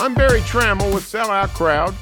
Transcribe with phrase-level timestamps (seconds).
[0.00, 1.94] I'm Berry Tramel with Sellout Crowd,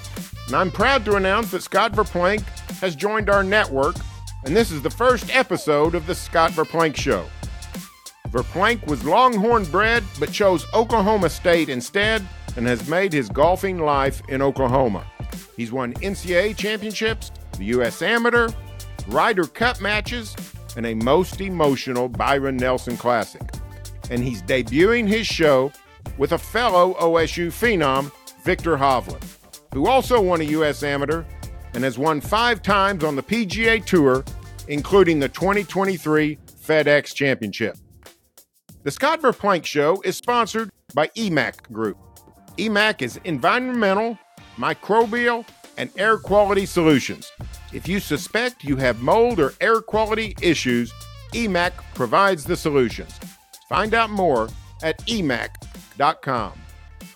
[0.47, 2.43] and I'm proud to announce that Scott Verplank
[2.79, 3.97] has joined our network,
[4.45, 7.27] and this is the first episode of the Scott Verplank Show.
[8.29, 12.25] Verplank was Longhorn bred but chose Oklahoma State instead
[12.57, 15.05] and has made his golfing life in Oklahoma.
[15.57, 18.01] He's won NCAA championships, the U.S.
[18.01, 18.49] Amateur,
[19.09, 20.37] Ryder Cup matches,
[20.77, 23.43] and a most emotional Byron Nelson Classic.
[24.09, 25.73] And he's debuting his show
[26.17, 28.11] with a fellow OSU phenom,
[28.45, 29.23] Viktor Hovland,
[29.75, 30.83] who also won a U.S.
[30.83, 31.25] Amateur
[31.75, 34.25] and has won five times on the PGA Tour,
[34.69, 37.77] including the 2023 FedEx Championship.
[38.85, 41.99] The Scott Verplank Show is sponsored by EMAQ Group.
[42.57, 44.19] EMAQ is environmental,
[44.57, 45.47] microbial,
[45.77, 47.31] and air quality solutions.
[47.73, 50.93] If you suspect you have mold or air quality issues,
[51.33, 53.19] EMAC provides the solutions.
[53.69, 54.49] Find out more
[54.83, 54.99] at
[55.99, 56.53] emac.com.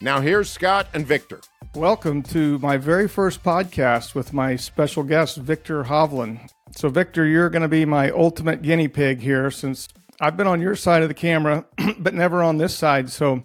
[0.00, 1.41] Now here's Scott and Viktor.
[1.75, 6.50] Welcome to my very first podcast with my special guest, Viktor Hovland.
[6.77, 9.89] So, Viktor, you're going to be my ultimate guinea pig here since
[10.20, 11.64] I've been on your side of the camera,
[11.98, 13.11] but never on this side.
[13.11, 13.44] So,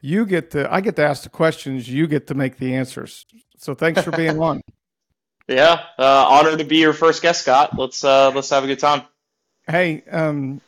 [0.00, 3.26] you get to, I get to ask the questions, you get to make the answers.
[3.58, 4.62] So, thanks for being on.
[5.48, 7.78] Yeah, uh, honored to be your first guest, Scott.
[7.78, 9.02] Let's uh, let's have a good time.
[9.68, 10.60] Hey, um,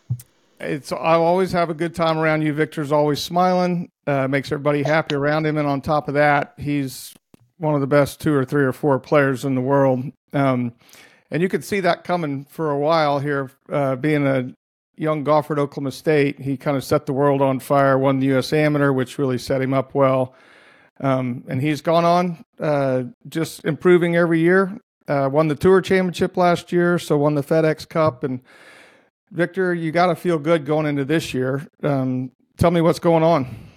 [0.61, 2.53] it's I always have a good time around you.
[2.53, 7.15] Viktor's always smiling, uh, makes everybody happy around him, and on top of that, he's
[7.59, 10.03] one of the best two or three or four players in the world.
[10.33, 10.73] Um,
[11.31, 14.55] and you could see that coming for a while here, uh, being a
[14.97, 16.41] young golfer at Oklahoma State.
[16.41, 18.53] He kind of set the world on fire, won the U.S.
[18.55, 20.35] Amateur, which really set him up well.
[21.01, 24.75] Um, and he's gone on uh, just improving every year.
[25.07, 28.25] Uh, won the Tour Championship last year, so won the FedEx Cup.
[28.25, 28.41] And
[29.31, 31.67] Viktor, you got to feel good going into this year.
[31.83, 33.68] Um, tell me what's going on.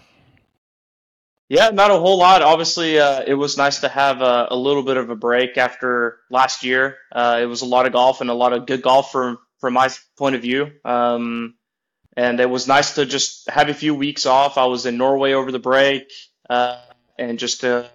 [1.52, 2.42] Yeah, not a whole lot.
[2.42, 6.20] Obviously, uh, it was nice to have a, a, little bit of a break after
[6.30, 6.96] last year.
[7.12, 9.74] Uh, it was a lot of golf and a lot of good golf from from
[9.74, 10.72] my point of view.
[10.86, 11.56] Um,
[12.16, 14.58] and it was nice to just have a few weeks off.
[14.58, 16.10] I was in Norway over the break.
[16.50, 16.80] Uh,
[17.20, 17.90] and just to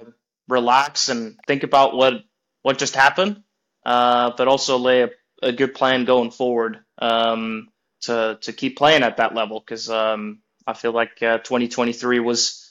[0.49, 2.25] relax and think about what
[2.61, 3.43] what just happened,
[3.87, 5.11] uh, but also lay a,
[5.43, 7.69] a, good plan going forward um,
[8.03, 12.66] to to keep playing at that level because um, I feel like uh, 2023 was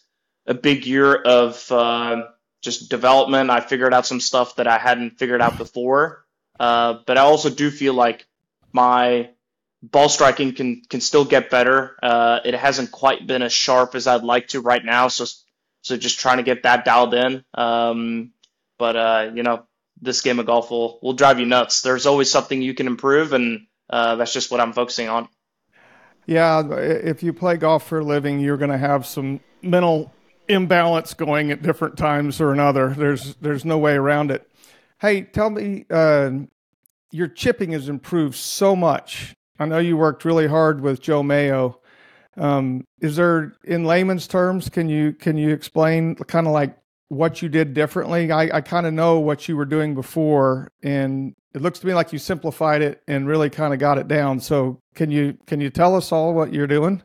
[0.46, 2.24] a big year of uh,
[2.62, 3.50] just development.
[3.50, 6.26] I figured out some stuff that I hadn't figured out before,
[6.60, 8.26] uh, but I also do feel like
[8.72, 9.30] my
[9.82, 11.96] ball striking can can still get better.
[12.02, 15.26] Uh, it hasn't quite been as sharp as I'd like to right now, so
[15.82, 17.44] so just trying to get that dialed in.
[17.54, 18.32] Um,
[18.78, 19.66] but uh, you know,
[20.02, 21.82] this game of golf will will drive you nuts.
[21.82, 25.28] There's always something you can improve, and uh, that's just what I'm focusing on.
[26.26, 30.12] Yeah, if you play golf for a living, you're going to have some mental
[30.48, 32.90] imbalance going at different times or another.
[32.90, 34.50] There's there's no way around it.
[35.00, 36.32] Hey, tell me, uh,
[37.12, 39.36] your chipping has improved so much.
[39.60, 41.80] I know you worked really hard with Joe Mayo.
[42.38, 46.78] Um, is there, in layman's terms, can you can you explain kind of like
[47.08, 48.32] what you did differently?
[48.32, 51.94] I, I kind of know what you were doing before, and it looks to me
[51.94, 54.42] like you simplified it and really kind of got it down.
[54.42, 57.02] So can you can you tell us all what you're doing?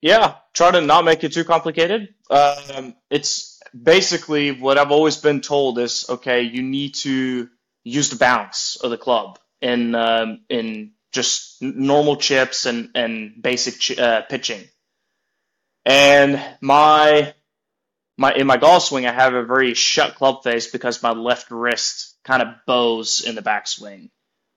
[0.00, 2.14] Yeah, try to not make it too complicated.
[2.30, 6.42] Um, it's basically what I've always been told is okay.
[6.42, 7.48] You need to
[7.84, 13.78] use the bounce of the club in um, in just normal chips and and basic
[13.78, 14.62] ch- uh, pitching.
[15.84, 17.34] And my
[18.16, 21.50] my in my golf swing, I have a very shut club face because my left
[21.50, 24.10] wrist kind of bows in the backswing.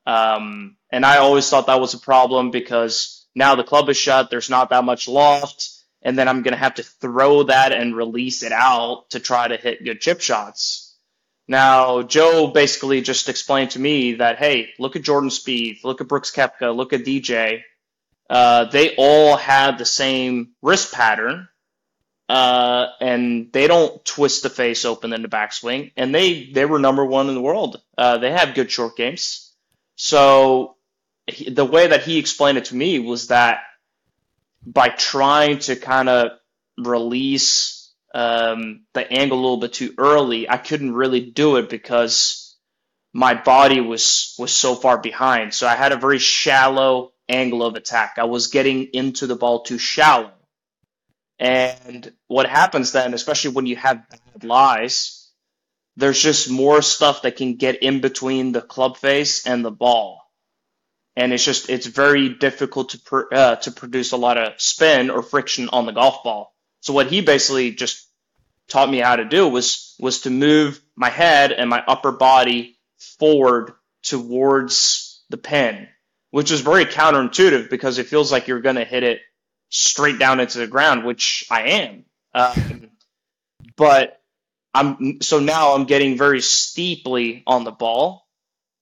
[0.05, 4.29] Um, and I always thought that was a problem because now the club is shut.
[4.29, 5.69] There's not that much loft,
[6.01, 9.57] and then I'm gonna have to throw that and release it out to try to
[9.57, 10.95] hit good chip shots.
[11.47, 16.07] Now, Joe basically just explained to me that, hey, look at Jordan Spieth, look at
[16.07, 17.63] Brooks Koepka, look at DJ.
[18.29, 21.49] Uh, they all had the same wrist pattern,
[22.29, 25.91] uh, and they don't twist the face open in the backswing.
[25.97, 27.81] And they they were number one in the world.
[27.97, 29.51] Uh, they have good short games.
[29.97, 30.77] So
[31.31, 33.61] he, the way that he explained it to me was that
[34.65, 36.31] by trying to kind of
[36.77, 42.55] release um, the angle a little bit too early, I couldn't really do it because
[43.13, 45.53] my body was was so far behind.
[45.53, 48.15] So I had a very shallow angle of attack.
[48.17, 50.31] I was getting into the ball too shallow.
[51.39, 55.29] And what happens then, especially when you have bad lies,
[55.97, 60.20] there's just more stuff that can get in between the club face and the ball.
[61.15, 65.09] And it's just it's very difficult to pr- uh, to produce a lot of spin
[65.09, 66.55] or friction on the golf ball.
[66.79, 68.07] So what he basically just
[68.69, 72.79] taught me how to do was was to move my head and my upper body
[73.19, 73.73] forward
[74.03, 75.87] towards the pin,
[76.31, 79.19] which is very counterintuitive because it feels like you're going to hit it
[79.69, 82.05] straight down into the ground, which I am.
[82.33, 82.89] Um,
[83.77, 84.21] but
[84.73, 88.20] I'm so now I'm getting very steeply on the ball.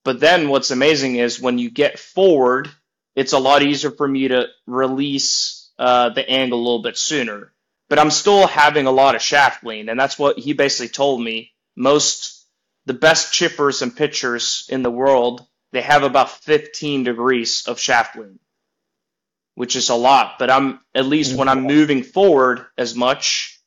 [0.09, 2.67] But then what's amazing is when you get forward,
[3.15, 7.53] it's a lot easier for me to release uh, the angle a little bit sooner.
[7.89, 11.21] But I'm still having a lot of shaft lean, and that's what he basically told
[11.21, 11.51] me.
[11.75, 12.43] Most
[12.87, 18.15] the best chippers and pitchers in the world, they have about 15 degrees of shaft
[18.15, 18.39] lean,
[19.53, 20.39] which is a lot.
[20.39, 23.61] But I'm at least when I'm moving forward as much,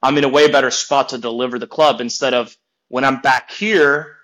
[0.00, 2.56] I'm in a way better spot to deliver the club instead of
[2.86, 4.17] when I'm back here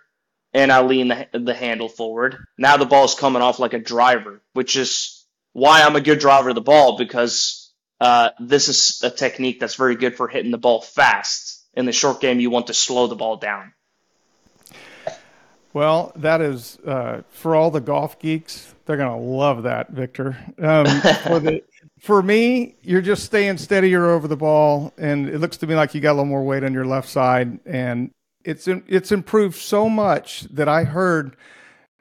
[0.54, 2.38] and I lean the, the handle forward.
[2.56, 6.20] Now the ball is coming off like a driver, which is why I'm a good
[6.20, 10.52] driver of the ball because uh, this is a technique that's very good for hitting
[10.52, 11.62] the ball fast.
[11.74, 13.72] In the short game, you want to slow the ball down.
[15.72, 18.72] Well, that is uh, for all the golf geeks.
[18.86, 20.36] They're gonna love that, Viktor.
[20.56, 20.86] Um,
[21.24, 21.64] for the
[21.98, 25.96] for me, you're just staying steadier over the ball, and it looks to me like
[25.96, 28.12] you got a little more weight on your left side, and
[28.44, 31.36] it's it's improved so much that I heard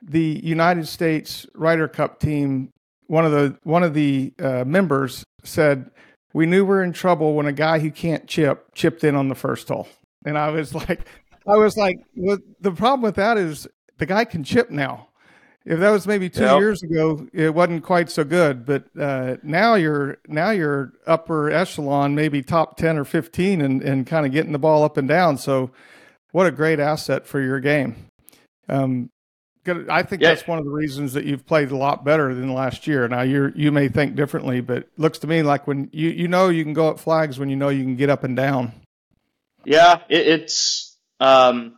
[0.02, 2.70] the United States Ryder Cup team.
[3.08, 5.92] One of the one of the uh, members said,
[6.34, 9.30] "We knew we are in trouble when a guy who can't chip chipped in on
[9.30, 9.88] the first hole."
[10.26, 11.08] And I was like,
[11.48, 13.68] I was like, well, the problem with that is
[13.98, 15.08] the guy can chip now
[15.66, 16.60] if that was maybe two yep.
[16.60, 18.66] years ago, it wasn't quite so good.
[18.66, 24.06] But uh, now you're now you're upper echelon, maybe top ten or fifteen, and and
[24.06, 25.38] kind of getting the ball up and down.
[25.38, 25.72] So,
[26.34, 27.96] what a great asset for your game.
[28.68, 29.10] Um,
[29.66, 30.30] I think yeah.
[30.30, 33.08] that's one of the reasons that you've played a lot better than last year.
[33.08, 36.50] Now you you may think differently, but looks to me like when you you know
[36.50, 38.74] you can go at flags when you know you can get up and down.
[39.64, 41.78] Yeah, it, it's um,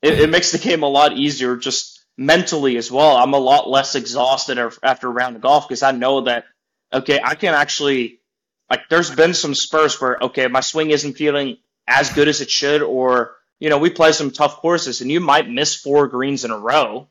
[0.00, 3.16] it, it makes the game a lot easier just mentally as well.
[3.16, 6.44] I'm a lot less exhausted after a round of golf because I know that
[6.90, 8.20] okay, I can actually
[8.70, 8.88] like.
[8.88, 12.80] There's been some spurs where okay, my swing isn't feeling as good as it should,
[12.80, 16.50] or you know, we play some tough courses and you might miss four greens in
[16.50, 17.08] a row.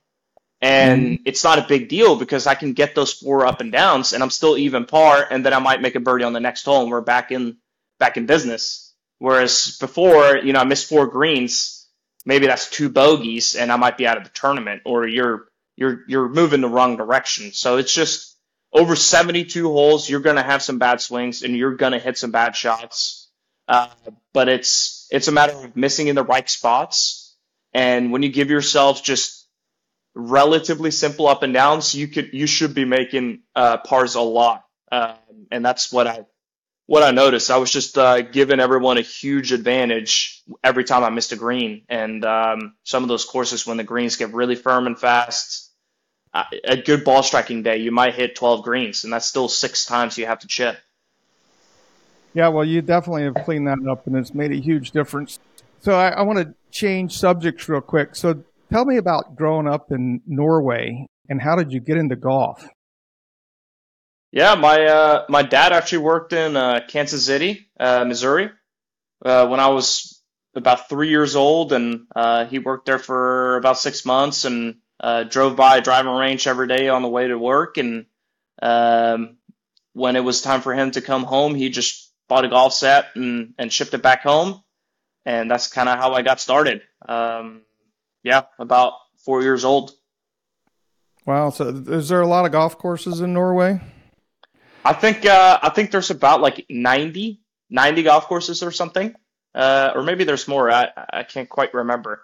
[0.61, 3.71] And mm it's not a big deal because I can get those four up and
[3.71, 6.39] downs and I'm still even par and then I might make a birdie on the
[6.39, 7.57] next hole and we're back in
[7.99, 8.93] back in business.
[9.17, 11.75] Whereas before, you know, I missed four greens
[12.25, 16.01] maybe that's two bogeys and I might be out of the tournament or you're you're
[16.07, 17.51] you're moving the wrong direction.
[17.53, 18.35] So it's just
[18.73, 22.17] over 72 holes, you're going to have some bad swings and you're going to hit
[22.17, 23.29] some bad shots.
[23.67, 23.87] Uh,
[24.33, 27.35] but it's it's a matter of missing in the right spots.
[27.73, 29.47] And when you give yourself just
[30.13, 34.65] relatively simple up and downs, you could you should be making uh, pars a lot.
[34.91, 35.15] Uh,
[35.51, 36.25] and that's what I
[36.85, 37.49] what I noticed.
[37.49, 41.83] I was just uh, giving everyone a huge advantage every time I missed a green.
[41.87, 45.71] And um, some of those courses, when the greens get really firm and fast,
[46.33, 49.85] uh, a good ball striking day, you might hit 12 greens, and that's still six
[49.85, 50.77] times you have to chip.
[52.35, 55.39] Yeah, well, you definitely have cleaned that up, and it's made a huge difference.
[55.79, 58.13] So I, I want to change subjects real quick.
[58.13, 62.67] So tell me about growing up in Norway, and how did you get into golf?
[64.33, 68.49] Yeah, my uh, my dad actually worked in uh, Kansas City, uh, Missouri,
[69.23, 70.21] uh, when I was
[70.55, 75.23] about three years old, and uh, he worked there for about six months, and uh,
[75.23, 77.77] drove by a driving range every day on the way to work.
[77.77, 78.07] And
[78.61, 79.37] um,
[79.93, 83.07] when it was time for him to come home, he just bought a golf set
[83.15, 84.63] and and shipped it back home,
[85.25, 86.81] and that's kind of how I got started.
[87.07, 87.61] Um,
[88.23, 89.91] yeah, about four years old.
[91.25, 91.49] Wow.
[91.49, 93.81] So, is there a lot of golf courses in Norway?
[94.83, 99.15] I think uh, I think there's about like 90, 90 golf courses or something,
[99.55, 100.69] uh, or maybe there's more.
[100.71, 102.21] I I can't quite remember,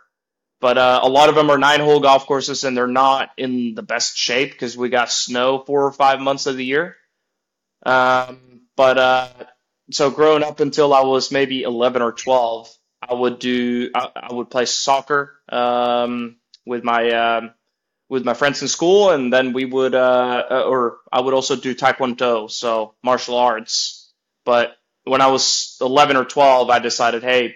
[0.60, 3.74] but uh, a lot of them are nine hole golf courses, and they're not in
[3.74, 6.96] the best shape because we got snow four or five months of the year.
[7.84, 9.29] Um, but uh,
[9.92, 12.70] so growing up until I was maybe eleven or twelve,
[13.02, 17.54] I would do I, I would play soccer um, with my um,
[18.12, 21.56] with my friends in school, and then we would, uh, uh, or I would also
[21.56, 24.12] do Taekwondo, so martial arts.
[24.44, 27.56] But when I was 11 or 12, I decided, hey,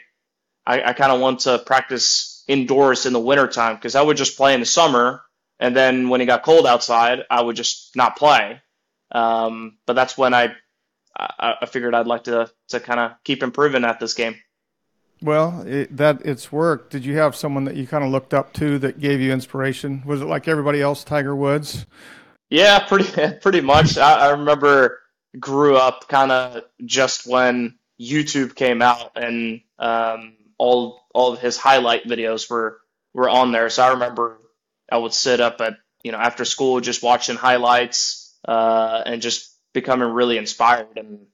[0.65, 4.37] I, I kind of want to practice indoors in the wintertime because I would just
[4.37, 5.23] play in the summer,
[5.59, 8.61] and then when it got cold outside, I would just not play.
[9.11, 10.55] Um, but that's when I,
[11.17, 14.35] I, I figured I'd like to to kind of keep improving at this game.
[15.21, 16.91] Well, it, that it's worked.
[16.91, 20.03] Did you have someone that you kind of looked up to that gave you inspiration?
[20.05, 21.85] Was it like everybody else, Tiger Woods?
[22.49, 23.97] Yeah, pretty pretty much.
[23.97, 24.99] I, I remember
[25.39, 31.57] grew up kind of just when YouTube came out and um, all all of his
[31.57, 32.79] highlight videos were
[33.13, 33.69] were on there.
[33.69, 34.39] So I remember
[34.91, 39.54] I would sit up at you know after school just watching highlights uh, and just
[39.75, 41.27] becoming really inspired and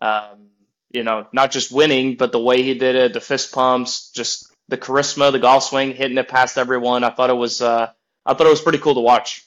[0.00, 0.48] um,
[0.90, 4.50] you know not just winning but the way he did it, the fist pumps, just
[4.68, 7.04] the charisma, the golf swing, hitting it past everyone.
[7.04, 7.90] I thought it was uh,
[8.24, 9.44] I thought it was pretty cool to watch.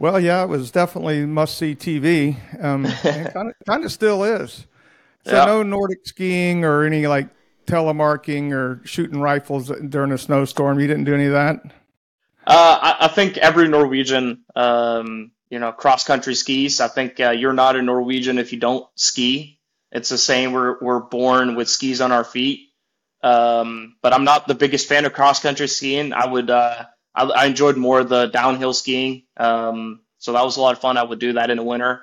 [0.00, 2.36] Well, yeah, it was definitely must see TV.
[2.60, 2.84] Um,
[3.66, 4.66] kind of still is.
[5.24, 5.44] So yeah.
[5.44, 7.28] no Nordic skiing or any like
[7.66, 10.80] telemarking or shooting rifles during a snowstorm.
[10.80, 11.60] You didn't do any of that.
[12.44, 16.80] Uh, I, I, think every Norwegian, um, you know, cross country skis.
[16.80, 19.60] I think uh, you're not a Norwegian if you don't ski.
[19.90, 20.52] It's the same.
[20.52, 22.70] We're we're born with skis on our feet.
[23.22, 26.14] Um, but I'm not the biggest fan of cross country skiing.
[26.14, 29.24] I would uh, I, I, enjoyed more the downhill skiing.
[29.36, 30.96] Um, so that was a lot of fun.
[30.96, 32.00] I would do that in the winter.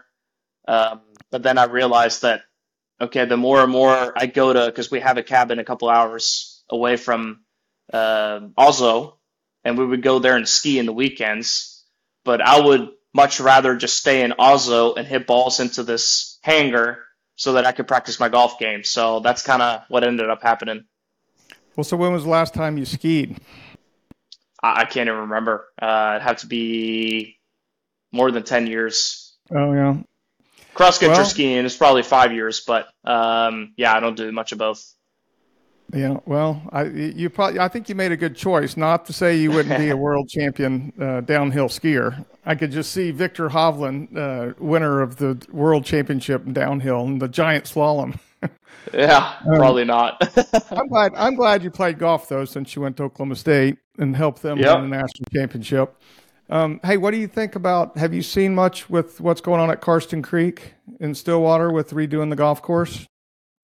[0.68, 1.02] Um,
[1.32, 2.44] but then I realized that
[3.02, 5.90] okay, the more and more I go to because we have a cabin a couple
[5.90, 7.40] hours away from
[7.92, 9.18] uh, Oslo,
[9.64, 11.84] and we would go there and ski in the weekends.
[12.24, 17.00] But I would much rather just stay in Oslo and hit balls into this hangar
[17.36, 18.84] so that I could practice my golf game.
[18.84, 20.86] So that's kind of what ended up happening.
[21.76, 23.40] Well, so when was the last time you skied?
[24.62, 25.66] I, I can't even remember.
[25.82, 27.38] Uh, it'd have to be
[28.12, 29.38] more than 10 years.
[29.52, 29.98] Oh, yeah.
[30.74, 34.52] Cross country well, skiing is probably five years, but um, yeah, I don't do much
[34.52, 34.86] of both.
[35.94, 38.78] Yeah, well, I you probably I think you made a good choice.
[38.78, 42.26] Not to say you wouldn't be a world champion uh, downhill skier.
[42.46, 47.22] I could just see Viktor Hovland, uh, winner of the world championship in downhill and
[47.22, 48.20] the giant slalom.
[48.94, 50.22] yeah, um, probably not.
[50.72, 51.14] I'm glad.
[51.16, 54.60] I'm glad you played golf though, since you went to Oklahoma State and helped them
[54.60, 54.80] yep.
[54.80, 55.96] win the national championship.
[56.52, 57.98] Um, hey, what do you think about?
[57.98, 62.30] Have you seen much with what's going on at Karsten Creek in Stillwater with redoing
[62.30, 63.08] the golf course?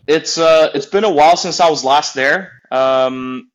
[0.08, 2.62] It's uh, it's been a while since I was last there.
[2.72, 3.52] Um,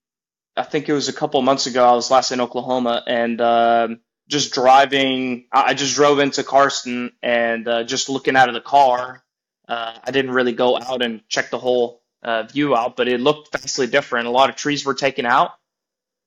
[0.57, 1.85] I think it was a couple months ago.
[1.87, 3.89] I was last in Oklahoma, and uh,
[4.29, 5.47] just driving.
[5.53, 9.23] I just drove into Karsten, and uh, just looking out of the car.
[9.69, 13.21] Uh, I didn't really go out and check the whole uh, view out, but it
[13.21, 14.27] looked vastly different.
[14.27, 15.53] A lot of trees were taken out.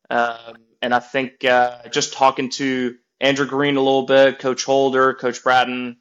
[0.09, 5.13] Um, and I think uh, just talking to Andrew Green a little bit, Coach Holder,
[5.13, 5.97] Coach Bratton,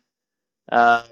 [0.71, 1.05] uh,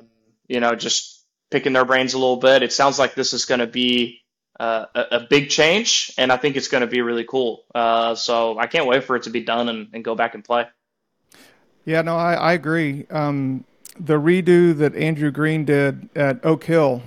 [0.49, 1.19] you know, just
[1.50, 2.62] picking their brains a little bit.
[2.62, 4.23] It sounds like this is going to be
[4.59, 7.64] uh, a, a, big change, and I think it's going to be really cool.
[7.75, 10.45] Uh, so I can't wait for it to be done and, and go back and
[10.45, 10.66] play.
[11.85, 13.07] Yeah, no, I, I agree.
[13.11, 13.64] Um,
[13.99, 17.02] the redo that Andrew Green did at Oak Hill,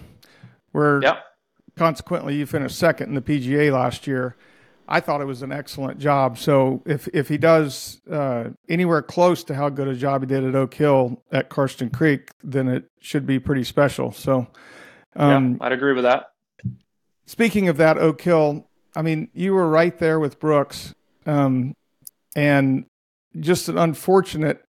[0.72, 1.24] where yep.
[1.76, 4.36] consequently you finished second in the PGA last year
[4.88, 6.38] I thought it was an excellent job.
[6.38, 10.44] So if if he does uh, anywhere close to how good a job he did
[10.44, 14.12] at Oak Hill at Karsten Creek, then it should be pretty special.
[14.12, 14.48] So
[15.16, 16.32] um, yeah, I'd agree with that.
[17.26, 20.94] Speaking of that Oak Hill, I mean, you were right there with Brooks,
[21.26, 21.76] um,
[22.36, 22.86] and
[23.40, 24.64] just an unfortunate.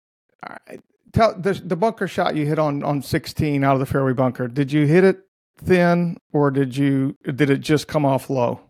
[1.13, 4.49] Tell the, the bunker shot you hit on on 16 out of the fairway bunker.
[4.49, 5.21] Did you hit it
[5.57, 8.61] thin, or did you did it just come off low?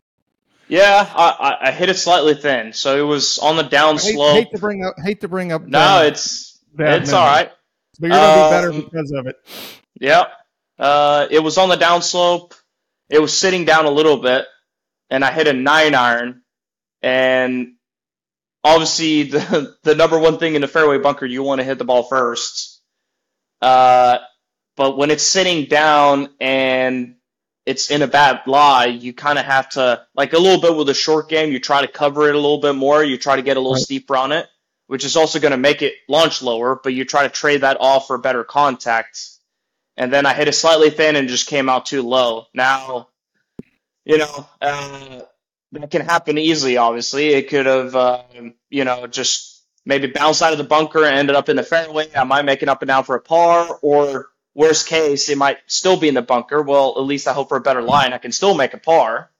[0.70, 4.36] Yeah, I, I hit it slightly thin, so it was on the down hate, slope.
[4.36, 5.62] Hate to bring up, hate to bring up.
[5.62, 7.50] No, it's it's all right.
[7.98, 9.36] But you're gonna um, be better um, because of it.
[10.00, 10.24] Yeah,
[10.78, 12.54] uh, it was on the down slope.
[13.08, 14.46] It was sitting down a little bit,
[15.10, 16.42] and I hit a nine iron.
[17.02, 17.74] And
[18.62, 21.84] obviously, the the number one thing in the fairway bunker, you want to hit the
[21.84, 22.80] ball first.
[23.60, 24.18] Uh,
[24.76, 27.16] but when it's sitting down and
[27.70, 30.88] it's in a bad lie, you kind of have to like a little bit with
[30.88, 31.52] a short game.
[31.52, 33.04] You try to cover it a little bit more.
[33.04, 33.82] You try to get a little right.
[33.82, 34.48] steeper on it,
[34.88, 36.80] which is also going to make it launch lower.
[36.82, 39.20] But you try to trade that off for better contact.
[39.96, 42.46] And then I hit it slightly thin and just came out too low.
[42.52, 43.08] Now,
[44.04, 45.20] you know, uh,
[45.72, 46.76] that can happen easily.
[46.76, 48.22] Obviously, it could have, uh,
[48.68, 52.08] you know, just maybe bounced out of the bunker and ended up in the fairway.
[52.16, 55.58] I might make it up and down for a par, or Worst case, it might
[55.66, 56.60] still be in the bunker.
[56.60, 58.12] Well, at least I hope for a better line.
[58.12, 59.30] I can still make a par.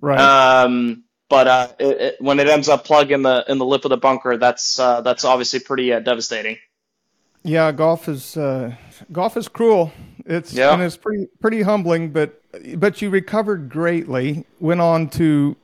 [0.00, 0.18] Right.
[0.20, 3.84] Um, but uh, it, it, when it ends up plug in the in the lip
[3.84, 6.58] of the bunker, that's uh, that's obviously pretty uh, devastating.
[7.42, 8.74] Yeah, golf is uh,
[9.10, 9.92] golf is cruel.
[10.26, 10.72] It's yeah.
[10.72, 12.40] and it's pretty pretty humbling, but
[12.76, 14.44] but you recovered greatly.
[14.60, 15.56] Went on to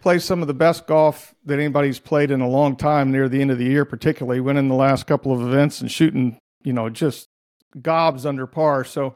[0.00, 3.40] play some of the best golf that anybody's played in a long time near the
[3.40, 6.88] end of the year, particularly winning the last couple of events and shooting, you know,
[6.88, 7.28] just
[7.80, 8.84] gobs under par.
[8.84, 9.14] So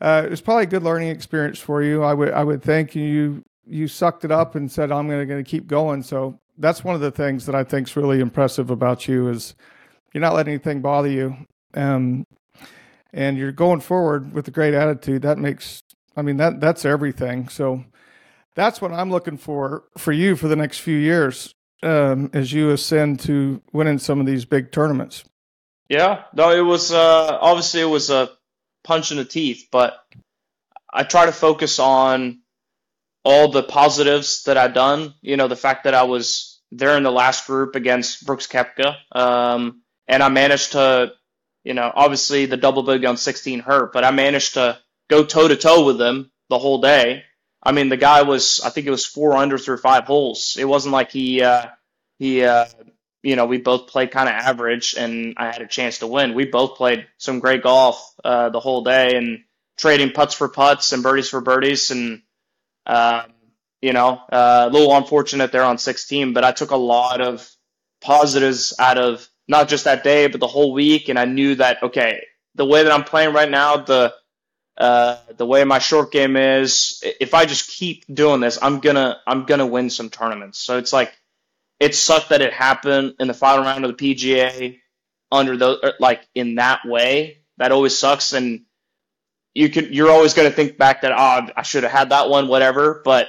[0.00, 2.02] uh, it was probably a good learning experience for you.
[2.02, 5.42] I would I would think you you sucked it up and said I'm going to
[5.44, 6.02] keep going.
[6.02, 9.54] So that's one of the things that I think is really impressive about you is
[10.12, 11.36] you're not letting anything bother you,
[11.74, 12.26] um,
[13.12, 15.22] and you're going forward with a great attitude.
[15.22, 15.82] That makes
[16.16, 17.48] I mean that that's everything.
[17.48, 17.84] So
[18.54, 22.70] that's what I'm looking for for you for the next few years um, as you
[22.70, 25.24] ascend to winning some of these big tournaments.
[25.88, 28.30] Yeah, no, it was uh, obviously it was a
[28.84, 29.98] punch in the teeth, but
[30.92, 32.40] I try to focus on
[33.24, 35.14] all the positives that I've done.
[35.22, 38.96] You know, the fact that I was there in the last group against Brooks Koepka,
[39.12, 41.12] um, and I managed to,
[41.64, 44.78] you know, obviously the double bogey on 16 hurt, but I managed to
[45.08, 47.24] go toe to toe with him the whole day.
[47.62, 50.56] I mean, the guy was, I think it was four under through five holes.
[50.58, 51.66] It wasn't like he, uh,
[52.18, 52.66] he, uh,
[53.28, 56.32] you know, we both played kind of average and I had a chance to win.
[56.32, 59.44] We both played some great golf, uh, the whole day and
[59.76, 61.90] trading putts for putts and birdies for birdies.
[61.90, 62.22] And,
[62.86, 63.24] um,
[63.82, 67.46] you know, uh, a little unfortunate there on 16, but I took a lot of
[68.00, 71.10] positives out of not just that day, but the whole week.
[71.10, 74.14] And I knew that, okay, the way that I'm playing right now, the,
[74.78, 79.20] uh, the way my short game is, if I just keep doing this, I'm gonna,
[79.26, 80.60] I'm gonna win some tournaments.
[80.60, 81.12] So it's like,
[81.80, 84.78] it sucked that it happened in the final round of the PGA
[85.30, 87.38] under those, er, like in that way.
[87.58, 88.32] That always sucks.
[88.32, 88.64] And
[89.54, 92.28] you can, you're always going to think back that, oh, I should have had that
[92.28, 93.02] one, whatever.
[93.04, 93.28] But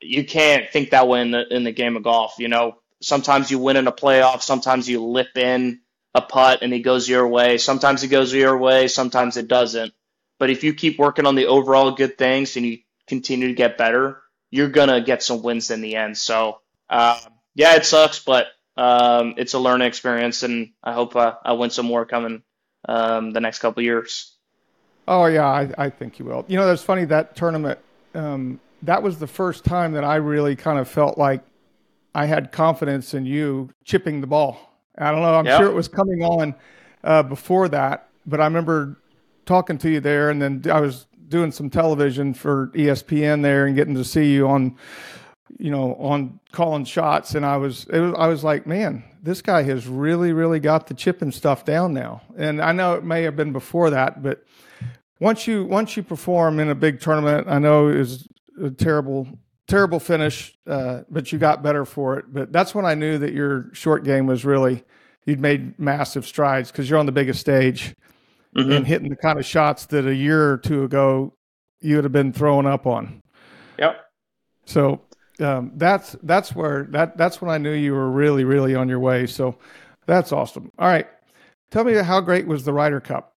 [0.00, 2.34] you can't think that way in the, in the game of golf.
[2.38, 5.80] You know, sometimes you win in a playoff, sometimes you lip in
[6.14, 7.58] a putt and it goes your way.
[7.58, 9.92] Sometimes it goes your way, sometimes it doesn't.
[10.38, 13.78] But if you keep working on the overall good things and you continue to get
[13.78, 16.16] better, you're gonna get some wins in the end.
[16.16, 17.18] So uh,
[17.54, 21.70] yeah, it sucks, but um, it's a learning experience, and I hope uh, I win
[21.70, 22.42] some more coming
[22.88, 24.34] um, the next couple years.
[25.08, 26.44] Oh yeah, I, I, think you will.
[26.48, 27.78] You know, that's funny that tournament.
[28.14, 31.42] Um, that was the first time that I really kind of felt like
[32.14, 34.58] I had confidence in you chipping the ball.
[34.96, 35.34] I don't know.
[35.34, 35.60] I'm yep.
[35.60, 36.54] sure it was coming on
[37.02, 38.98] uh, before that, but I remember
[39.46, 43.76] talking to you there, and then I was doing some television for ESPN there and
[43.76, 44.76] getting to see you on,
[45.58, 49.62] you know, on calling shots, and I was, was I was like, man, this guy
[49.62, 52.22] has really, really got the chipping stuff down now.
[52.36, 54.44] And I know it may have been before that, but
[55.20, 58.26] once you once you perform in a big tournament, I know is
[58.62, 59.28] a terrible
[59.68, 62.26] terrible finish, uh, but you got better for it.
[62.32, 64.84] But that's when I knew that your short game was really
[65.26, 67.94] you'd made massive strides because you're on the biggest stage
[68.56, 68.72] mm-hmm.
[68.72, 71.34] and hitting the kind of shots that a year or two ago
[71.80, 73.22] you would have been throwing up on.
[73.78, 73.96] Yep.
[74.64, 75.02] So
[75.40, 79.00] um, that's that's where that that's when I knew you were really really on your
[79.00, 79.26] way.
[79.26, 79.56] So
[80.06, 80.72] that's awesome.
[80.78, 81.06] All right,
[81.70, 83.34] tell me how great was the Ryder Cup?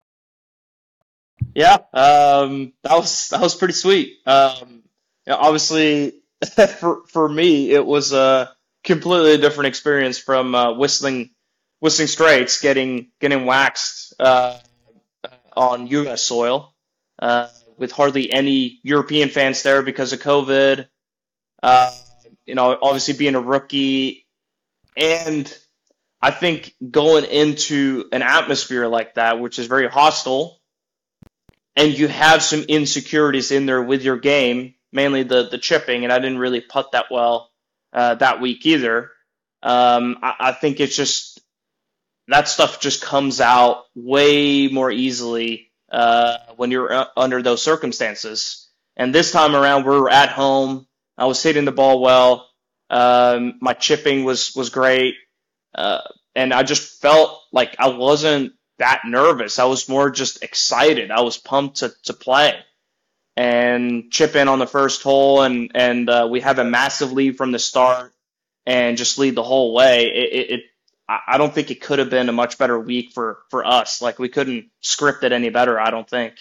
[1.55, 4.19] Yeah, um, that was that was pretty sweet.
[4.27, 4.83] Um,
[5.29, 6.15] obviously,
[6.79, 8.53] for for me, it was a
[8.85, 11.31] completely different experience from uh, whistling
[11.81, 14.59] whistling Straits, getting getting waxed uh,
[15.57, 16.23] on U.S.
[16.23, 16.75] soil,
[17.19, 20.87] uh, with hardly any European fans there because of COVID.
[21.63, 21.93] Uh,
[22.47, 24.27] you know, obviously being a rookie,
[24.97, 25.53] and
[26.21, 30.61] I think going into an atmosphere like that, which is very hostile,
[31.77, 36.13] and you have some insecurities in there with your game mainly the the chipping, and
[36.13, 37.51] I didn't really putt that well
[37.93, 39.11] uh, that week either.
[39.63, 41.41] Um, I, I think it's just
[42.29, 48.69] that stuff just comes out way more easily uh, when you're uh, under those circumstances.
[48.97, 50.87] And this time around, we're at home.
[51.21, 52.49] I was hitting the ball well.
[52.89, 55.15] Um, my chipping was was great,
[55.75, 56.01] uh,
[56.35, 59.59] and I just felt like I wasn't that nervous.
[59.59, 61.11] I was more just excited.
[61.11, 62.55] I was pumped to to play
[63.37, 67.37] and chip in on the first hole, and and uh, we have a massive lead
[67.37, 68.13] from the start,
[68.67, 70.07] and just lead the whole way.
[70.07, 70.61] It, it, it
[71.07, 74.01] I don't think it could have been a much better week for for us.
[74.01, 75.79] Like we couldn't script it any better.
[75.79, 76.35] I don't think.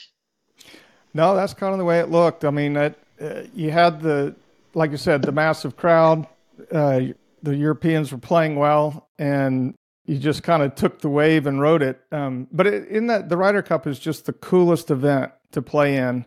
[1.13, 2.45] No, that's kind of the way it looked.
[2.45, 4.35] I mean, it, uh, you had the
[4.73, 6.27] like you said, the massive crowd.
[6.71, 7.01] Uh,
[7.41, 9.73] the Europeans were playing well, and
[10.05, 12.01] you just kind of took the wave and rode it.
[12.11, 15.97] Um, but it, in that, the Ryder Cup is just the coolest event to play
[15.97, 16.25] in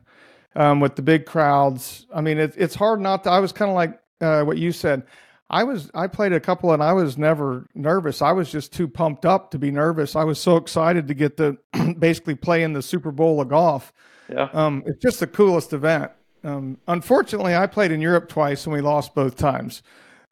[0.54, 2.06] um, with the big crowds.
[2.14, 3.30] I mean, it, it's hard not to.
[3.30, 5.02] I was kind of like uh, what you said.
[5.50, 8.22] I was I played a couple and I was never nervous.
[8.22, 10.16] I was just too pumped up to be nervous.
[10.16, 11.58] I was so excited to get to
[11.98, 13.92] basically play in the Super Bowl of golf.
[14.30, 14.48] Yeah.
[14.54, 16.10] Um, it's just the coolest event.
[16.44, 19.82] Um, unfortunately, I played in Europe twice and we lost both times.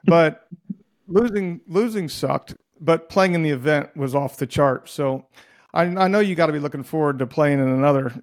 [0.05, 0.47] But
[1.07, 2.55] losing losing sucked.
[2.81, 4.89] But playing in the event was off the chart.
[4.89, 5.27] So
[5.75, 8.15] I, I know you got to be looking forward to playing in another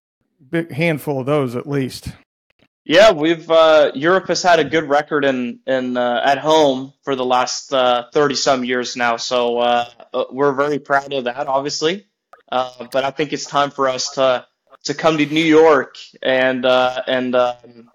[0.49, 2.09] big handful of those at least.
[2.83, 7.17] Yeah, we've uh, Europe has had a good record in in uh, at home for
[7.17, 11.47] the last thirty uh, some years now, so uh, uh, we're very proud of that,
[11.47, 12.07] obviously.
[12.49, 14.45] Uh, but I think it's time for us to
[14.87, 17.89] to come to New York and uh, and um,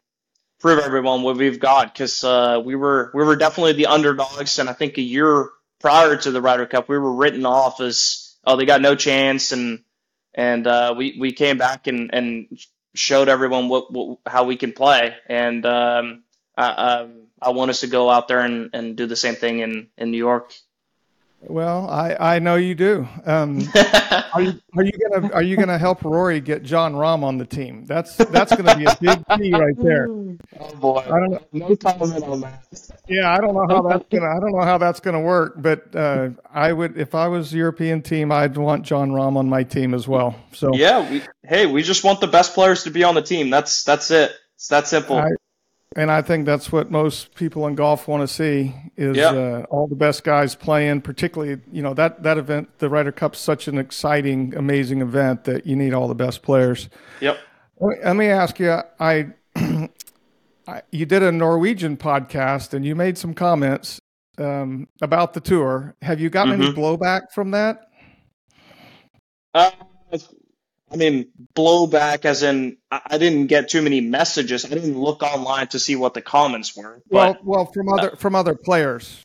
[0.61, 4.69] prove everyone what we've got because uh, we were we were definitely the underdogs, and
[4.69, 5.51] I think a year
[5.81, 9.53] prior to the Ryder Cup, we were written off as oh they got no chance,
[9.53, 9.83] and
[10.35, 12.59] and uh, we we came back and and
[12.95, 16.23] showed everyone what, what how we can play, and um,
[16.57, 19.59] I, um, I want us to go out there and, and do the same thing
[19.59, 20.55] in in New York.
[21.49, 23.07] Well, I, I know you do.
[23.25, 23.69] Um,
[24.33, 27.45] are you are you gonna are you gonna help Rory get Jon Rahm on the
[27.45, 27.85] team?
[27.85, 30.09] That's that's gonna be a big key right there.
[30.09, 31.41] Oh boy, I don't know.
[31.53, 32.65] No comment on that.
[33.09, 35.95] Yeah, I don't know how that's gonna I don't know how that's gonna work, but
[35.97, 39.95] uh, I would if I was European team, I'd want Jon Rahm on my team
[39.95, 40.37] as well.
[40.53, 43.51] So yeah, we, hey, we just want the best players to be on the team.
[43.51, 44.33] That's that's it.
[44.55, 45.17] It's that simple.
[45.17, 45.29] I,
[45.97, 49.35] and I think that's what most people in golf want to see is yep.
[49.35, 51.01] uh, all the best guys playing.
[51.03, 55.67] Particularly, you know that that event, the Ryder Cup's such an exciting, amazing event that
[55.67, 56.89] you need all the best players.
[57.21, 57.39] Yep.
[57.81, 58.79] Let me ask you.
[59.01, 64.01] I, I you did a Norwegian podcast and you made some comments
[64.39, 65.97] um, about the tour.
[66.03, 66.63] Have you gotten mm-hmm.
[66.63, 67.89] any blowback from that?
[69.55, 69.71] Uh,
[70.93, 74.65] I mean, blowback as in I didn't get too many messages.
[74.65, 77.03] I didn't look online to see what the comments were.
[77.09, 79.25] Well, well, from other uh, from other players.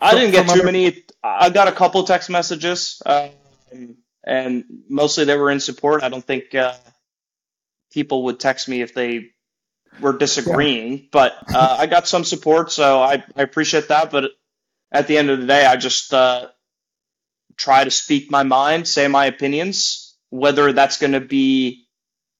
[0.00, 0.64] I didn't get too other...
[0.64, 1.04] many.
[1.22, 3.30] I got a couple text messages, um,
[4.24, 6.02] and mostly they were in support.
[6.02, 6.74] I don't think uh,
[7.92, 9.30] people would text me if they
[10.00, 11.04] were disagreeing, yeah.
[11.10, 14.10] but uh, I got some support, so I, I appreciate that.
[14.10, 14.30] But
[14.92, 16.48] at the end of the day, I just uh,
[17.56, 21.86] try to speak my mind, say my opinions whether that's going to be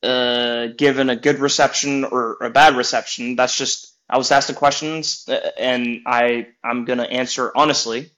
[0.02, 4.54] uh, given a good reception or a bad reception, that's just I was asked the
[4.54, 8.12] questions uh, and I I'm going to answer honestly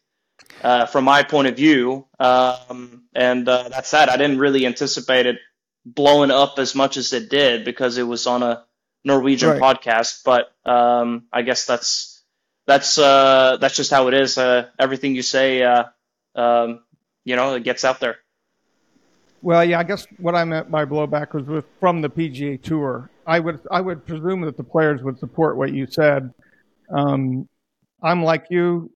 [0.62, 2.06] uh, from my point of view.
[2.18, 4.08] Um, and uh, that's that.
[4.08, 5.38] I didn't really anticipate it
[5.84, 8.64] blowing up as much as it did because it was on a
[9.04, 9.60] Norwegian right.
[9.60, 10.22] podcast.
[10.24, 12.22] But um, I guess that's
[12.66, 14.36] that's uh, that's just how it is.
[14.36, 16.80] Uh, everything you say, um,
[17.24, 18.18] you know, it gets out there.
[19.40, 23.10] Well, yeah, I guess what I meant by blowback was with from the PGA Tour.
[23.26, 26.30] I would I would presume that the players would support what you said.
[26.94, 27.48] Um,
[28.02, 28.90] I'm like you.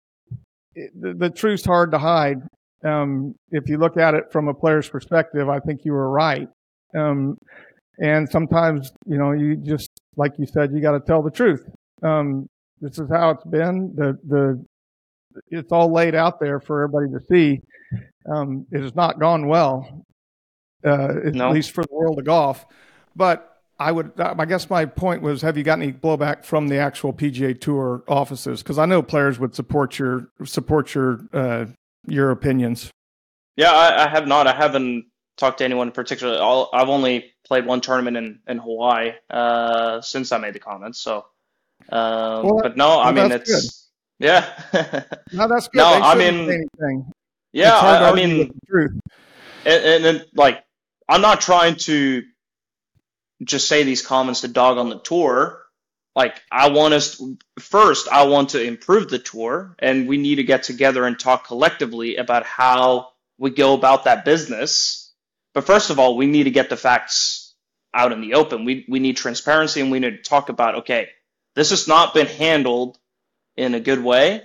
[0.74, 2.40] The, the, truth's hard to hide.
[2.84, 6.48] Um, if you look at it from a player's perspective, I think you were right.
[6.96, 7.36] Um,
[7.98, 11.64] and sometimes, you know, you just like you said, you got to tell the truth.
[12.02, 12.48] Um,
[12.80, 13.92] this is how it's been.
[13.96, 14.64] The the
[15.48, 17.60] it's all laid out there for everybody to see.
[18.30, 20.04] Um, it has not gone well,
[20.84, 21.50] uh, at no.
[21.50, 22.66] least for the world of golf.
[23.16, 26.78] But I would, I guess my point was, have you got any blowback from the
[26.78, 28.62] actual PGA Tour offices?
[28.62, 31.66] Because I know players would support your support your uh,
[32.06, 32.90] your opinions.
[33.56, 34.46] Yeah, I, I, have not.
[34.46, 36.40] I haven't talked to anyone in particular.
[36.40, 41.00] I'll, I've only played one tournament in in Hawaii uh, since I made the comments.
[41.00, 41.26] So,
[41.90, 43.50] um, well, but no, I mean it's
[44.18, 44.26] good.
[44.26, 44.48] yeah.
[45.32, 45.78] no, that's good.
[45.78, 46.66] No, I mean,
[47.52, 48.50] yeah, I, I mean,
[49.64, 50.64] and, and, and like
[51.08, 52.24] I'm not trying to
[53.42, 55.64] just say these comments to dog on the tour.
[56.14, 57.22] Like I want us
[57.60, 61.46] first, I want to improve the tour and we need to get together and talk
[61.46, 65.12] collectively about how we go about that business.
[65.54, 67.54] But first of all, we need to get the facts
[67.94, 68.64] out in the open.
[68.64, 71.08] We we need transparency and we need to talk about okay,
[71.54, 72.98] this has not been handled
[73.56, 74.42] in a good way.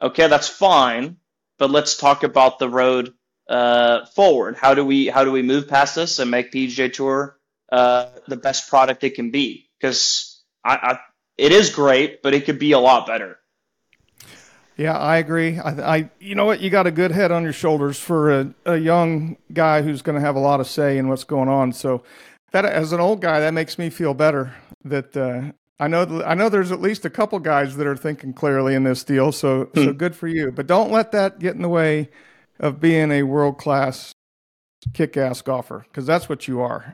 [0.00, 1.16] Okay, that's fine,
[1.58, 3.12] but let's talk about the road
[3.48, 4.56] uh, forward?
[4.56, 7.38] How do we how do we move past this and make PGA Tour
[7.70, 9.68] uh, the best product it can be?
[9.80, 10.98] Because I, I,
[11.36, 13.38] it is great, but it could be a lot better.
[14.76, 15.58] Yeah, I agree.
[15.58, 18.54] I, I you know what, you got a good head on your shoulders for a,
[18.64, 21.72] a young guy who's going to have a lot of say in what's going on.
[21.72, 22.04] So
[22.52, 24.54] that as an old guy, that makes me feel better.
[24.84, 28.32] That uh, I know I know there's at least a couple guys that are thinking
[28.32, 29.32] clearly in this deal.
[29.32, 29.84] So hmm.
[29.84, 30.52] so good for you.
[30.52, 32.10] But don't let that get in the way
[32.58, 34.12] of being a world class
[34.94, 36.92] kick ass golfer because that's what you are.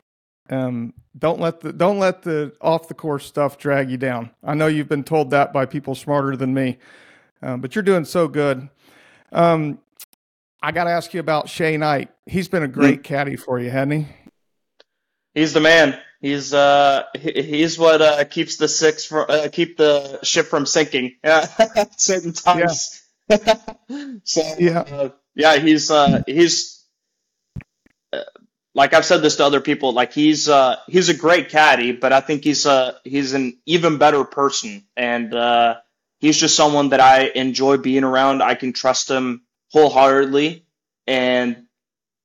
[0.49, 4.29] Um, don't let the don't let the off the course stuff drag you down.
[4.43, 6.77] I know you've been told that by people smarter than me,
[7.41, 8.69] um, but you're doing so good.
[9.31, 9.79] Um,
[10.61, 12.11] I got to ask you about Shay Knight.
[12.25, 13.03] He's been a great mm.
[13.03, 14.07] caddy for you, hasn't he?
[15.33, 15.99] He's the man.
[16.21, 21.15] He's uh he's what uh, keeps the six from uh, keep the ship from sinking.
[21.23, 21.45] Yeah,
[21.97, 23.03] certain times.
[23.29, 23.57] Yeah.
[24.23, 24.79] so yeah.
[24.79, 26.83] Uh, yeah, he's uh, he's
[28.13, 28.21] uh,
[28.73, 29.93] like I've said this to other people.
[29.93, 33.97] Like he's uh, he's a great caddy, but I think he's uh, he's an even
[33.97, 35.75] better person, and uh,
[36.19, 38.41] he's just someone that I enjoy being around.
[38.41, 40.65] I can trust him wholeheartedly,
[41.05, 41.65] and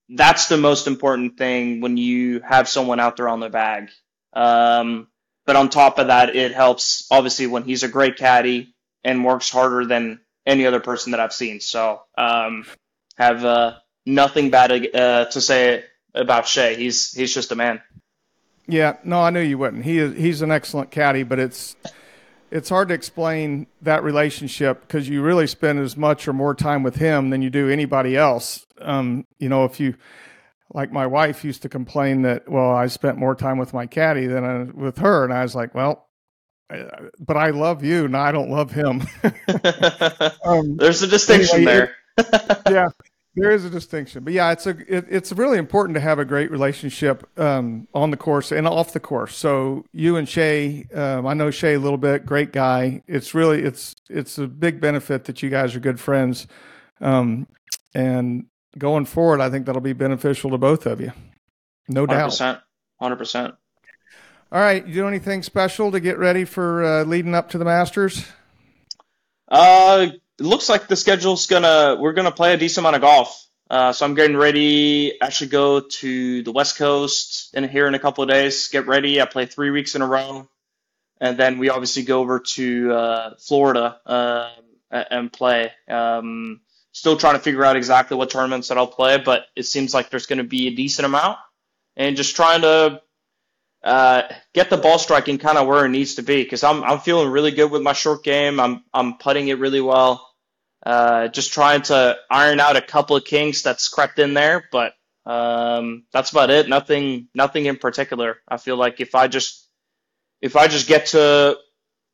[0.08, 3.90] that's the most important thing when you have someone out there on their bag.
[4.32, 5.08] Um,
[5.46, 9.50] but on top of that, it helps obviously when he's a great caddy and works
[9.50, 11.60] harder than any other person that I've seen.
[11.60, 12.66] So um,
[13.20, 13.74] have uh,
[14.06, 16.74] nothing bad uh, to say about Shay.
[16.74, 17.82] He's he's just a man.
[18.66, 19.84] Yeah, no, I knew you wouldn't.
[19.84, 21.76] He is he's an excellent caddy, but it's
[22.50, 26.82] it's hard to explain that relationship because you really spend as much or more time
[26.82, 28.66] with him than you do anybody else.
[28.80, 29.96] Um, you know, if you
[30.72, 34.26] like my wife used to complain that well, I spent more time with my caddy
[34.26, 36.08] than I, with her, and I was like, well,
[37.18, 39.02] but I love you, and I don't love him.
[40.44, 41.96] um, There's a distinction anyway, there.
[42.70, 42.88] yeah,
[43.34, 46.24] there is a distinction, but yeah, it's a it, it's really important to have a
[46.24, 49.36] great relationship um, on the course and off the course.
[49.36, 53.02] So you and Shay, um, I know Shay a little bit, great guy.
[53.06, 56.48] It's really it's it's a big benefit that you guys are good friends,
[57.00, 57.46] um,
[57.94, 61.12] and going forward, I think that'll be beneficial to both of you,
[61.88, 62.62] no 100%, doubt.
[63.00, 63.54] Hundred percent.
[64.52, 67.64] All right, you do anything special to get ready for uh, leading up to the
[67.64, 68.26] Masters?
[69.48, 70.08] Uh,
[70.40, 73.46] it looks like the schedule's gonna we're gonna play a decent amount of golf.
[73.68, 75.20] Uh, so I'm getting ready.
[75.20, 78.68] Actually, go to the West Coast in here in a couple of days.
[78.68, 79.20] Get ready.
[79.20, 80.48] I play three weeks in a row,
[81.20, 84.50] and then we obviously go over to uh, Florida uh,
[84.90, 85.70] and play.
[85.88, 89.94] Um, still trying to figure out exactly what tournaments that I'll play, but it seems
[89.94, 91.38] like there's going to be a decent amount,
[91.96, 93.02] and just trying to
[93.84, 94.22] uh,
[94.52, 97.28] get the ball striking kind of where it needs to be because I'm I'm feeling
[97.28, 98.58] really good with my short game.
[98.58, 100.26] I'm I'm putting it really well.
[100.84, 104.94] Uh, just trying to iron out a couple of kinks that's crept in there, but
[105.26, 106.68] um, that's about it.
[106.68, 108.38] Nothing nothing in particular.
[108.48, 109.68] I feel like if I just
[110.40, 111.58] if I just get to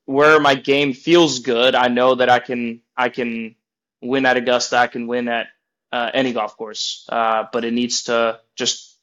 [0.04, 3.54] where my game feels good, I know that I can I can
[4.02, 4.78] win at Augusta.
[4.78, 5.46] I can win at
[5.92, 8.96] uh, any golf course, uh, but it needs to just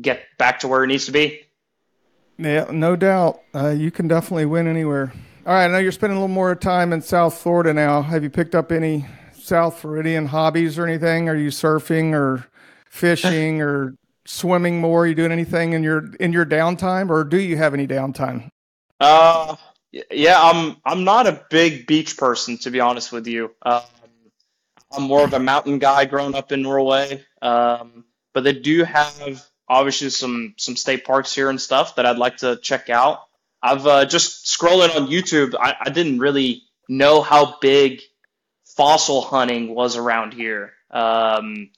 [0.00, 1.42] get back to where it needs to be.
[2.38, 3.40] Yeah, no doubt.
[3.54, 5.12] Uh, you can definitely win anywhere.
[5.46, 8.02] All right, I know you're spending a little more time in South Florida now.
[8.02, 11.28] Have you picked up any South Floridian hobbies or anything?
[11.28, 12.48] Are you surfing or
[12.90, 15.04] fishing or swimming more?
[15.04, 18.48] Are you doing anything in your in your downtime, or do you have any downtime?
[18.98, 19.54] Uh,
[20.10, 23.52] yeah, I'm I'm not a big beach person to be honest with you.
[23.62, 23.82] Um,
[24.90, 27.24] I'm more of a mountain guy growing up in Norway.
[27.40, 28.04] Um,
[28.34, 32.38] but they do have obviously some some state parks here and stuff that I'd like
[32.38, 33.20] to check out.
[33.62, 35.54] I've uh, just scrolling on YouTube.
[35.58, 38.00] I, I, didn't really know how big
[38.76, 40.72] fossil hunting was around here.
[40.90, 41.70] Um,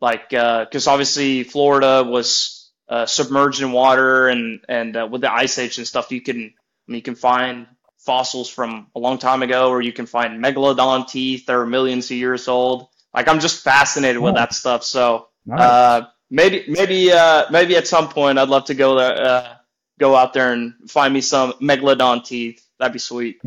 [0.00, 5.32] like, because uh, obviously Florida was uh, submerged in water, and and uh, with the
[5.32, 7.66] ice age and stuff, you can I mean, you can find
[7.98, 12.10] fossils from a long time ago, or you can find megalodon teeth that are millions
[12.10, 12.88] of years old.
[13.14, 14.84] Like, I'm just fascinated with that stuff.
[14.84, 15.28] So.
[15.44, 19.54] Nice uh, maybe maybe uh, maybe at some point I'd love to go there, uh,
[20.02, 22.66] go out there and find me some megalodon teeth.
[22.78, 23.40] That'd be sweet.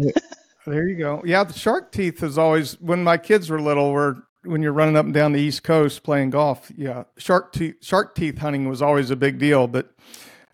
[0.65, 1.21] there you go.
[1.25, 3.91] Yeah, the shark teeth is always when my kids were little.
[3.91, 6.71] Were when you're running up and down the East Coast playing golf.
[6.77, 9.67] Yeah, shark teeth shark teeth hunting was always a big deal.
[9.67, 9.91] But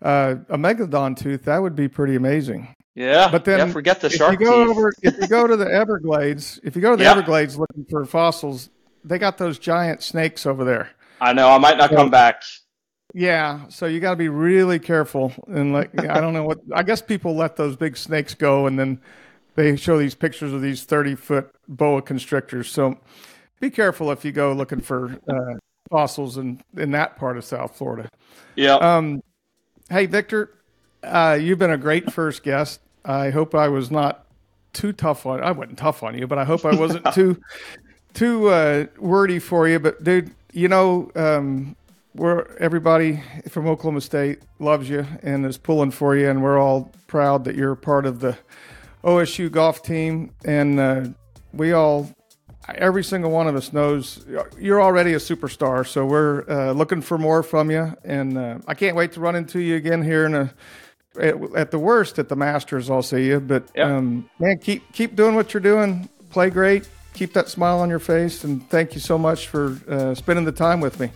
[0.02, 2.74] uh, a megalodon tooth that would be pretty amazing.
[2.94, 4.76] Yeah, but then yeah, forget the shark if you go teeth.
[4.76, 7.12] Over, if you go to the Everglades, if you go to the yeah.
[7.12, 8.70] Everglades looking for fossils,
[9.04, 10.90] they got those giant snakes over there.
[11.20, 12.42] I know I might not so, come back.
[13.14, 15.32] Yeah, so you got to be really careful.
[15.46, 16.58] And like, I don't know what.
[16.74, 19.00] I guess people let those big snakes go, and then
[19.54, 22.70] they show these pictures of these thirty foot boa constrictors.
[22.70, 22.98] So
[23.60, 25.58] be careful if you go looking for uh,
[25.90, 28.08] fossils in in that part of South Florida.
[28.56, 28.76] Yeah.
[28.76, 29.22] Um,
[29.90, 30.50] hey, Viktor,
[31.02, 32.80] uh, you've been a great first guest.
[33.04, 34.26] I hope I was not
[34.72, 35.42] too tough on.
[35.42, 37.40] I wasn't tough on you, but I hope I wasn't too
[38.14, 39.78] too uh, wordy for you.
[39.78, 41.76] But dude, you know, um,
[42.14, 46.92] we're everybody from Oklahoma State loves you and is pulling for you, and we're all
[47.06, 48.36] proud that you're part of the
[49.04, 50.32] OSU golf team.
[50.44, 51.04] And uh,
[51.52, 52.10] we all,
[52.68, 54.24] every single one of us knows
[54.58, 55.86] you're already a superstar.
[55.86, 59.36] So we're uh, looking for more from you, and uh, I can't wait to run
[59.36, 60.54] into you again here in a.
[61.20, 63.38] At, at the worst, at the Masters, I'll see you.
[63.38, 63.86] But yep.
[63.86, 66.08] um, man, keep keep doing what you're doing.
[66.30, 68.44] Play great keep that smile on your face.
[68.44, 71.10] And thank you so much for uh, spending the time with me.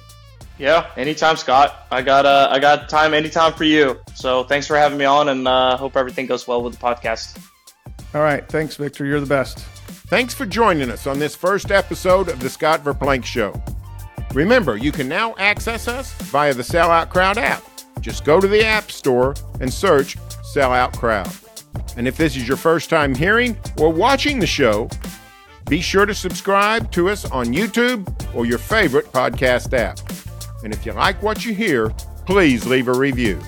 [0.59, 1.87] Yeah, anytime, Scott.
[1.90, 4.01] I got uh, I got time anytime for you.
[4.14, 7.38] So thanks for having me on, and uh, hope everything goes well with the podcast.
[8.14, 9.05] All right, thanks, Viktor.
[9.05, 9.59] You're the best.
[10.09, 13.61] Thanks for joining us on this first episode of the Scott Verplank Show.
[14.33, 17.62] Remember, you can now access us via the Sellout Crowd app.
[18.01, 20.16] Just go to the App Store and search
[20.55, 21.29] Sellout Crowd.
[21.97, 24.88] And if this is your first time hearing or watching the show,
[25.69, 29.99] be sure to subscribe to us on YouTube or your favorite podcast app.
[30.67, 31.91] And if you like what you hear,
[32.27, 33.41] please leave a review.